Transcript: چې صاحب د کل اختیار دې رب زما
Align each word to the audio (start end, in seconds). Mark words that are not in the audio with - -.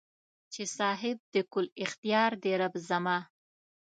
چې 0.53 0.63
صاحب 0.77 1.17
د 1.33 1.35
کل 1.53 1.65
اختیار 1.83 2.31
دې 2.43 2.53
رب 2.61 2.73
زما 2.89 3.17